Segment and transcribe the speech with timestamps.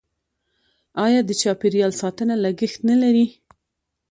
[1.05, 3.25] آیا د چاپیریال ساتنه لګښت نلري؟